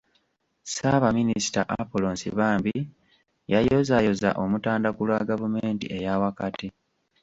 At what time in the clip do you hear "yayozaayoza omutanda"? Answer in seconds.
3.53-4.89